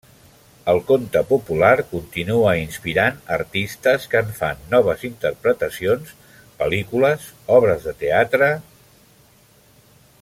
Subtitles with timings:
[0.71, 6.17] El conte popular continua inspirant artistes que en fan noves interpretacions,
[6.63, 8.49] pel·lícules, obres de teatre…